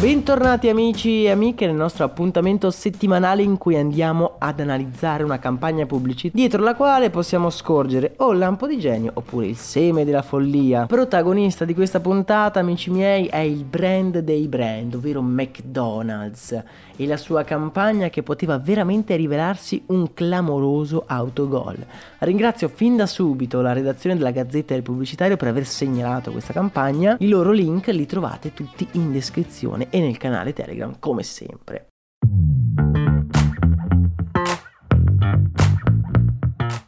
Bentornati 0.00 0.68
amici 0.68 1.24
e 1.24 1.30
amiche 1.30 1.66
nel 1.66 1.74
nostro 1.74 2.04
appuntamento 2.04 2.70
settimanale 2.70 3.42
in 3.42 3.58
cui 3.58 3.74
andiamo 3.74 4.36
ad 4.38 4.60
analizzare 4.60 5.24
una 5.24 5.40
campagna 5.40 5.86
pubblicitaria 5.86 6.30
dietro 6.38 6.62
la 6.62 6.76
quale 6.76 7.10
possiamo 7.10 7.50
scorgere 7.50 8.14
o 8.18 8.30
il 8.30 8.38
lampo 8.38 8.68
di 8.68 8.78
genio 8.78 9.10
oppure 9.14 9.46
il 9.46 9.56
seme 9.56 10.04
della 10.04 10.22
follia. 10.22 10.86
Protagonista 10.86 11.64
di 11.64 11.74
questa 11.74 11.98
puntata, 11.98 12.60
amici 12.60 12.90
miei, 12.90 13.26
è 13.26 13.38
il 13.38 13.64
brand 13.64 14.20
dei 14.20 14.46
brand, 14.46 14.94
ovvero 14.94 15.20
McDonald's 15.20 16.62
e 16.94 17.04
la 17.04 17.16
sua 17.16 17.42
campagna 17.42 18.08
che 18.08 18.22
poteva 18.22 18.56
veramente 18.58 19.16
rivelarsi 19.16 19.82
un 19.86 20.14
clamoroso 20.14 21.02
autogol. 21.06 21.76
Ringrazio 22.18 22.68
fin 22.68 22.94
da 22.94 23.06
subito 23.06 23.60
la 23.60 23.72
redazione 23.72 24.16
della 24.16 24.30
Gazzetta 24.30 24.74
del 24.74 24.82
Pubblicitario 24.84 25.36
per 25.36 25.48
aver 25.48 25.66
segnalato 25.66 26.30
questa 26.30 26.52
campagna. 26.52 27.16
I 27.18 27.28
loro 27.28 27.50
link 27.50 27.88
li 27.88 28.06
trovate 28.06 28.54
tutti 28.54 28.86
in 28.92 29.10
descrizione 29.10 29.86
e 29.90 30.00
nel 30.00 30.16
canale 30.16 30.52
Telegram 30.52 30.98
come 30.98 31.22
sempre. 31.22 31.88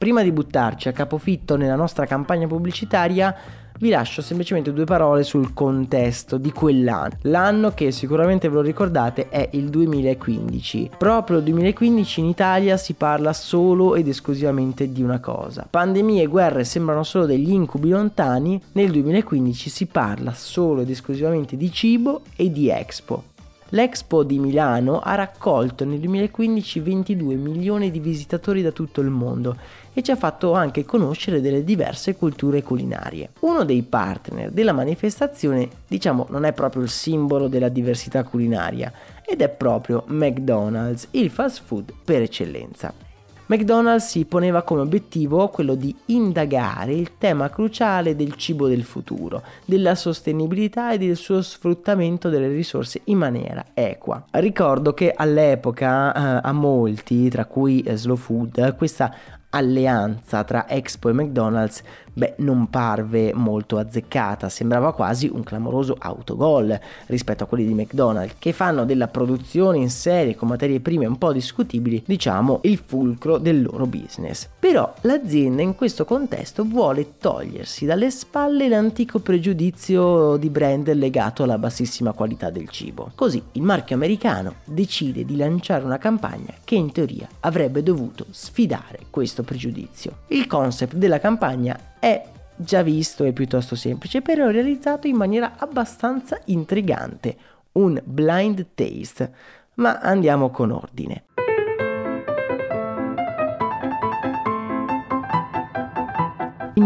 Prima 0.00 0.22
di 0.22 0.32
buttarci 0.32 0.88
a 0.88 0.92
capofitto 0.92 1.56
nella 1.56 1.74
nostra 1.74 2.06
campagna 2.06 2.46
pubblicitaria, 2.46 3.36
vi 3.80 3.88
lascio 3.88 4.20
semplicemente 4.20 4.72
due 4.72 4.84
parole 4.84 5.22
sul 5.22 5.54
contesto 5.54 6.36
di 6.36 6.52
quell'anno. 6.52 7.16
L'anno 7.22 7.72
che 7.72 7.90
sicuramente 7.92 8.48
ve 8.48 8.54
lo 8.56 8.60
ricordate 8.60 9.28
è 9.30 9.48
il 9.52 9.70
2015. 9.70 10.90
Proprio 10.98 11.38
il 11.38 11.44
2015 11.44 12.20
in 12.20 12.26
Italia 12.26 12.76
si 12.76 12.92
parla 12.92 13.32
solo 13.32 13.94
ed 13.94 14.06
esclusivamente 14.06 14.92
di 14.92 15.02
una 15.02 15.18
cosa. 15.18 15.66
Pandemie 15.68 16.22
e 16.22 16.26
guerre 16.26 16.64
sembrano 16.64 17.04
solo 17.04 17.24
degli 17.24 17.50
incubi 17.50 17.88
lontani, 17.88 18.60
nel 18.72 18.90
2015 18.90 19.70
si 19.70 19.86
parla 19.86 20.34
solo 20.34 20.82
ed 20.82 20.90
esclusivamente 20.90 21.56
di 21.56 21.72
cibo 21.72 22.20
e 22.36 22.52
di 22.52 22.68
Expo. 22.68 23.30
L'Expo 23.72 24.24
di 24.24 24.40
Milano 24.40 24.98
ha 24.98 25.14
raccolto 25.14 25.84
nel 25.84 26.00
2015 26.00 26.80
22 26.80 27.34
milioni 27.36 27.92
di 27.92 28.00
visitatori 28.00 28.62
da 28.62 28.72
tutto 28.72 29.00
il 29.00 29.10
mondo 29.10 29.56
e 29.92 30.02
ci 30.02 30.10
ha 30.10 30.16
fatto 30.16 30.54
anche 30.54 30.84
conoscere 30.84 31.40
delle 31.40 31.62
diverse 31.62 32.16
culture 32.16 32.64
culinarie. 32.64 33.30
Uno 33.40 33.64
dei 33.64 33.82
partner 33.82 34.50
della 34.50 34.72
manifestazione, 34.72 35.68
diciamo, 35.86 36.26
non 36.30 36.44
è 36.44 36.52
proprio 36.52 36.82
il 36.82 36.88
simbolo 36.88 37.46
della 37.46 37.68
diversità 37.68 38.24
culinaria 38.24 38.92
ed 39.24 39.40
è 39.40 39.48
proprio 39.48 40.02
McDonald's, 40.08 41.06
il 41.12 41.30
fast 41.30 41.62
food 41.64 41.92
per 42.04 42.22
eccellenza. 42.22 43.09
McDonald's 43.50 44.06
si 44.06 44.26
poneva 44.26 44.62
come 44.62 44.82
obiettivo 44.82 45.48
quello 45.48 45.74
di 45.74 45.92
indagare 46.06 46.92
il 46.92 47.18
tema 47.18 47.50
cruciale 47.50 48.14
del 48.14 48.36
cibo 48.36 48.68
del 48.68 48.84
futuro, 48.84 49.42
della 49.64 49.96
sostenibilità 49.96 50.92
e 50.92 50.98
del 50.98 51.16
suo 51.16 51.42
sfruttamento 51.42 52.28
delle 52.28 52.46
risorse 52.46 53.00
in 53.06 53.18
maniera 53.18 53.64
equa. 53.74 54.24
Ricordo 54.30 54.94
che 54.94 55.12
all'epoca 55.12 56.14
eh, 56.14 56.40
a 56.44 56.52
molti, 56.52 57.28
tra 57.28 57.44
cui 57.44 57.82
eh, 57.82 57.96
Slow 57.96 58.14
Food, 58.14 58.76
questa 58.76 59.12
alleanza 59.50 60.44
tra 60.44 60.68
Expo 60.68 61.08
e 61.08 61.12
McDonald's 61.12 61.82
beh, 62.12 62.34
non 62.38 62.68
parve 62.68 63.32
molto 63.34 63.78
azzeccata, 63.78 64.48
sembrava 64.48 64.92
quasi 64.92 65.30
un 65.32 65.42
clamoroso 65.42 65.96
autogol 65.98 66.78
rispetto 67.06 67.44
a 67.44 67.46
quelli 67.46 67.66
di 67.66 67.74
McDonald's, 67.74 68.34
che 68.38 68.52
fanno 68.52 68.84
della 68.84 69.08
produzione 69.08 69.78
in 69.78 69.90
serie 69.90 70.34
con 70.34 70.48
materie 70.48 70.80
prime 70.80 71.06
un 71.06 71.18
po' 71.18 71.32
discutibili, 71.32 72.02
diciamo, 72.06 72.60
il 72.62 72.80
fulcro 72.84 73.38
del 73.38 73.62
loro 73.62 73.86
business. 73.86 74.48
Però 74.58 74.92
l'azienda 75.02 75.62
in 75.62 75.74
questo 75.74 76.04
contesto 76.04 76.64
vuole 76.64 77.18
togliersi 77.18 77.86
dalle 77.86 78.10
spalle 78.10 78.68
l'antico 78.68 79.18
pregiudizio 79.18 80.36
di 80.36 80.48
brand 80.48 80.92
legato 80.92 81.42
alla 81.42 81.58
bassissima 81.58 82.12
qualità 82.12 82.50
del 82.50 82.68
cibo. 82.68 83.12
Così 83.14 83.42
il 83.52 83.62
marchio 83.62 83.96
americano 83.96 84.54
decide 84.64 85.24
di 85.24 85.36
lanciare 85.36 85.84
una 85.84 85.98
campagna 85.98 86.54
che 86.64 86.74
in 86.74 86.92
teoria 86.92 87.28
avrebbe 87.40 87.82
dovuto 87.82 88.26
sfidare 88.30 89.00
questo 89.10 89.42
pregiudizio. 89.42 90.18
Il 90.28 90.46
concept 90.46 90.94
della 90.94 91.18
campagna 91.18 91.78
è 92.00 92.26
già 92.56 92.82
visto 92.82 93.24
e 93.24 93.32
piuttosto 93.32 93.76
semplice, 93.76 94.22
però 94.22 94.48
realizzato 94.48 95.06
in 95.06 95.16
maniera 95.16 95.54
abbastanza 95.56 96.40
intrigante, 96.46 97.36
un 97.72 98.00
blind 98.02 98.66
taste. 98.74 99.32
Ma 99.74 99.98
andiamo 100.00 100.50
con 100.50 100.72
ordine. 100.72 101.24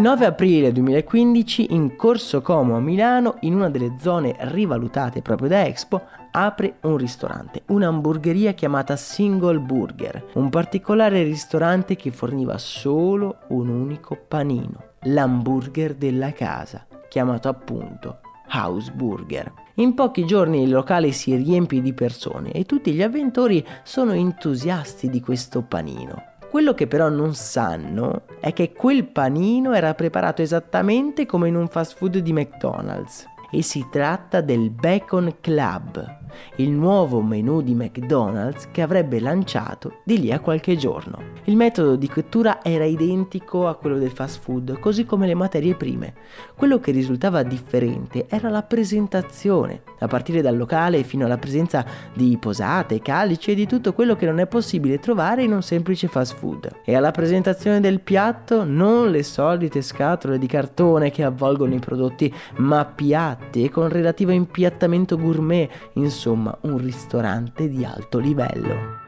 9 0.05 0.27
aprile 0.27 0.71
2015 0.71 1.73
in 1.73 1.97
Corso 1.97 2.43
Como 2.43 2.77
a 2.77 2.79
Milano, 2.79 3.37
in 3.41 3.55
una 3.55 3.71
delle 3.71 3.97
zone 3.99 4.37
rivalutate 4.39 5.23
proprio 5.23 5.49
da 5.49 5.65
Expo, 5.65 6.03
apre 6.31 6.75
un 6.83 6.99
ristorante, 6.99 7.63
un'hamburgeria 7.69 8.53
chiamata 8.53 8.97
Single 8.97 9.61
Burger, 9.61 10.27
un 10.35 10.51
particolare 10.51 11.23
ristorante 11.23 11.97
che 11.97 12.11
forniva 12.11 12.59
solo 12.59 13.39
un 13.49 13.71
unico 13.71 14.19
panino, 14.29 14.89
l'hamburger 15.05 15.95
della 15.95 16.33
casa, 16.35 16.87
chiamato 17.09 17.49
appunto 17.49 18.19
House 18.53 18.93
Burger. 18.93 19.51
In 19.77 19.95
pochi 19.95 20.27
giorni 20.27 20.65
il 20.65 20.71
locale 20.71 21.13
si 21.13 21.35
riempie 21.35 21.81
di 21.81 21.95
persone 21.95 22.53
e 22.53 22.67
tutti 22.67 22.93
gli 22.93 23.03
avventori 23.03 23.67
sono 23.83 24.13
entusiasti 24.13 25.09
di 25.09 25.23
questo 25.23 25.63
panino. 25.63 26.34
Quello 26.55 26.73
che 26.73 26.87
però 26.87 27.09
non 27.09 27.35
sanno 27.35 28.27
è 28.39 28.53
che 28.53 28.71
quel 28.71 29.09
panino 29.09 29.73
era 29.73 29.93
preparato 29.95 30.41
esattamente 30.41 31.27
come 31.27 31.49
in 31.49 31.57
un 31.57 31.67
fast 31.67 31.97
food 31.97 32.19
di 32.19 32.33
McDonald's 32.33 33.27
e 33.51 33.61
si 33.61 33.85
tratta 33.91 34.41
del 34.41 34.71
Bacon 34.71 35.39
Club, 35.41 36.24
il 36.57 36.71
nuovo 36.71 37.21
menù 37.23 37.63
di 37.63 37.75
McDonald's 37.75 38.69
che 38.71 38.83
avrebbe 38.83 39.21
lanciato 39.21 40.01
di 40.05 40.21
lì 40.21 40.33
a 40.33 40.41
qualche 40.41 40.77
giorno. 40.77 41.33
Il 41.45 41.57
metodo 41.57 41.97
di 41.97 42.09
cottura 42.09 42.63
era 42.63 42.85
identico 42.85 43.69
a 43.69 43.75
quello 43.75 43.99
del 43.99 44.11
fast 44.11 44.41
food, 44.41 44.79
così 44.79 45.05
come 45.05 45.27
le 45.27 45.35
materie 45.35 45.75
prime. 45.75 46.15
Quello 46.57 46.81
che 46.81 46.91
risultava 46.91 47.43
differente 47.43 48.27
era 48.29 48.49
la 48.49 48.63
presentazione, 48.63 49.83
a 49.99 50.07
partire 50.07 50.41
dal 50.41 50.57
locale 50.57 51.03
fino 51.03 51.25
alla 51.25 51.39
presenza 51.39 51.85
di 52.13 52.37
posate, 52.39 53.01
calici 53.01 53.51
e 53.51 53.55
di 53.55 53.67
tutto 53.67 53.93
quello 53.93 54.17
che 54.17 54.27
non 54.27 54.39
è 54.39 54.47
possibile 54.47 54.99
trovare 54.99 55.43
in 55.43 55.53
un 55.53 55.63
semplice 55.63 56.09
fast 56.09 56.35
food. 56.37 56.81
E 56.85 56.95
alla 56.95 57.11
presentazione 57.11 57.81
del 57.81 58.01
piatto 58.01 58.65
non 58.65 59.11
le 59.11 59.23
solite 59.23 59.83
scatole 59.83 60.39
di 60.39 60.47
cartone 60.47 61.11
che 61.11 61.25
avvolgono 61.25 61.75
i 61.75 61.79
prodotti, 61.79 62.33
ma 62.57 62.85
piatti 62.85 63.65
e 63.65 63.71
con 63.71 63.89
relativo 63.89 64.31
impiattamento 64.31 65.19
gourmet, 65.19 65.71
insomma 65.95 66.24
insomma 66.25 66.57
un 66.63 66.79
ristorante 66.79 67.69
di 67.69 67.85
alto 67.85 68.19
livello. 68.19 69.03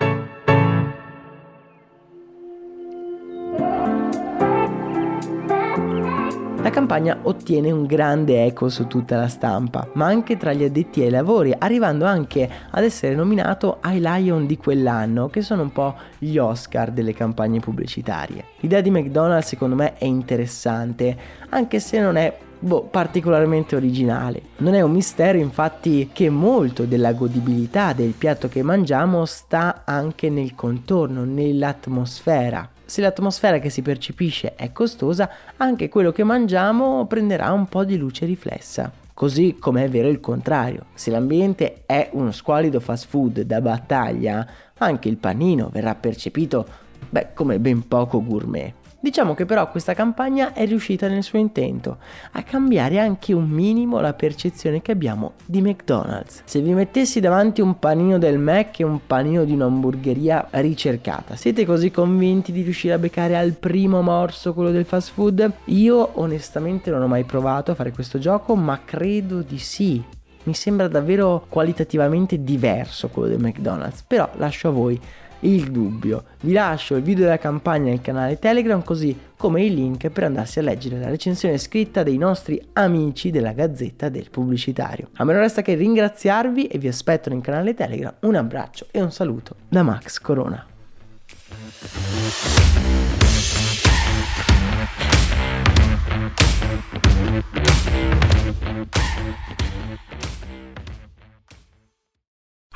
campagna 6.77 7.21
ottiene 7.23 7.71
un 7.71 7.87
grande 7.87 8.45
eco 8.45 8.69
su 8.69 8.87
tutta 8.87 9.17
la 9.17 9.29
stampa, 9.29 9.89
ma 9.95 10.05
anche 10.05 10.37
tra 10.37 10.53
gli 10.53 10.63
addetti 10.63 11.01
ai 11.01 11.09
lavori, 11.09 11.55
arrivando 11.57 12.05
anche 12.05 12.47
ad 12.71 12.85
essere 12.85 13.15
nominato 13.15 13.79
ai 13.81 13.99
Lion 13.99 14.45
di 14.45 14.59
quell'anno, 14.59 15.29
che 15.29 15.41
sono 15.41 15.63
un 15.63 15.73
po' 15.73 15.97
gli 16.19 16.37
Oscar 16.37 16.91
delle 16.91 17.15
campagne 17.15 17.61
pubblicitarie. 17.61 18.45
L'idea 18.61 18.83
di 18.83 18.91
McDonald's 18.91 19.49
secondo 19.49 19.75
me 19.75 19.95
è 19.95 20.05
interessante, 20.05 21.17
anche 21.49 21.81
se 21.81 21.99
non 21.99 22.17
è 22.17 22.37
boh, 22.59 22.83
particolarmente 22.83 23.77
originale. 23.77 24.43
Non 24.59 24.75
è 24.75 24.81
un 24.81 24.93
mistero 24.93 25.39
infatti 25.39 26.11
che 26.13 26.31
molto 26.31 26.85
della 26.85 27.13
godibilità 27.13 27.93
del 27.93 28.15
piatto 28.17 28.49
che 28.49 28.63
mangiamo 28.63 29.25
sta 29.25 29.83
anche 29.85 30.31
nel 30.31 30.55
contorno, 30.55 31.25
nell'atmosfera. 31.25 32.71
Se 32.85 33.01
l'atmosfera 33.01 33.59
che 33.59 33.69
si 33.69 33.83
percepisce 33.83 34.55
è 34.55 34.71
costosa, 34.73 35.29
anche 35.57 35.89
quello 35.89 36.13
che 36.13 36.23
mangiamo 36.23 37.07
prenderà 37.07 37.53
un 37.53 37.67
po' 37.67 37.85
di 37.85 37.97
luce 37.97 38.27
riflessa. 38.27 38.93
Così 39.13 39.57
come 39.59 39.85
è 39.85 39.89
vero 39.89 40.09
il 40.09 40.21
contrario. 40.21 40.87
Se 40.95 41.11
l'ambiente 41.11 41.83
è 41.87 42.11
uno 42.13 42.33
squalido 42.33 42.81
fast 42.81 43.07
food 43.09 43.41
da 43.41 43.61
battaglia, 43.61 44.47
anche 44.79 45.09
il 45.09 45.17
panino 45.17 45.71
verrà 45.73 45.95
percepito, 45.95 46.67
beh, 47.09 47.29
come 47.33 47.59
ben 47.59 47.89
poco 47.89 48.23
gourmet. 48.23 48.73
Diciamo 49.07 49.35
che 49.35 49.47
però 49.47 49.71
questa 49.71 49.95
campagna 49.95 50.53
è 50.53 50.67
riuscita 50.67 51.07
nel 51.07 51.23
suo 51.23 51.39
intento, 51.39 51.99
a 52.33 52.43
cambiare 52.43 52.99
anche 52.99 53.33
un 53.33 53.49
minimo 53.49 54.01
la 54.01 54.15
percezione 54.15 54.83
che 54.83 54.91
abbiamo 54.91 55.35
di 55.45 55.63
McDonald's. 55.63 56.43
Se 56.45 56.61
vi 56.61 56.73
mettessi 56.73 57.21
davanti 57.21 57.61
un 57.61 57.79
panino 57.79 58.19
del 58.19 58.37
Mac 58.37 58.81
e 58.81 58.83
un 58.83 58.99
panino 59.07 59.45
di 59.45 59.53
un'hamburgeria 59.53 60.49
ricercata, 60.51 61.37
siete 61.37 61.65
così 61.65 61.93
convinti 61.93 62.51
di 62.51 62.63
riuscire 62.63 62.95
a 62.95 62.99
beccare 62.99 63.37
al 63.37 63.53
primo 63.53 64.03
morso 64.03 64.53
quello 64.53 64.73
del 64.73 64.85
fast 64.85 65.13
food? 65.13 65.53
Io 65.67 66.11
onestamente 66.15 66.91
non 66.91 67.01
ho 67.01 67.07
mai 67.07 67.23
provato 67.23 67.71
a 67.71 67.75
fare 67.77 67.93
questo 67.93 68.19
gioco, 68.19 68.57
ma 68.57 68.81
credo 68.85 69.41
di 69.41 69.59
sì. 69.59 70.03
Mi 70.43 70.55
sembra 70.55 70.89
davvero 70.89 71.47
qualitativamente 71.49 72.43
diverso 72.43 73.07
quello 73.07 73.29
del 73.29 73.39
McDonald's, 73.39 74.03
però 74.03 74.29
lascio 74.35 74.67
a 74.67 74.73
voi 74.73 75.01
il 75.41 75.71
dubbio. 75.71 76.25
Vi 76.41 76.53
lascio 76.53 76.97
il 76.97 77.03
video 77.03 77.25
della 77.25 77.39
campagna 77.39 77.91
nel 77.91 78.01
canale 78.01 78.39
Telegram 78.39 78.83
così 78.83 79.17
come 79.37 79.65
il 79.65 79.75
link 79.75 80.09
per 80.09 80.25
andarsi 80.25 80.59
a 80.59 80.63
leggere 80.63 80.99
la 80.99 81.09
recensione 81.09 81.59
scritta 81.59 82.03
dei 82.03 82.17
nostri 82.17 82.61
amici 82.73 83.31
della 83.31 83.53
Gazzetta 83.53 84.09
del 84.09 84.31
Pubblicitario. 84.31 85.11
A 85.15 85.25
me 85.25 85.33
non 85.33 85.43
resta 85.43 85.63
che 85.63 85.75
ringraziarvi 85.75 86.67
e 86.67 86.79
vi 86.79 86.89
aspetto 86.89 87.29
nel 87.31 87.43
canale 87.43 87.75
Telegram. 87.75 88.15
Un 88.21 88.35
abbraccio 88.35 88.87
e 88.91 89.01
un 89.03 89.13
saluto 89.13 89.57
da 89.69 89.83
Max 89.83 90.19
Corona. 90.21 90.67